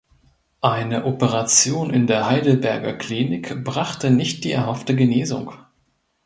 [0.63, 5.53] Eine Operation in der Heidelberger Klinik brachte nicht die erhoffte Genesung.